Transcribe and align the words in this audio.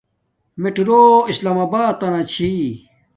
میتڑرو 0.61 1.01
اسلام 1.31 1.57
آباتنا 1.65 2.21
چھی 2.31 2.51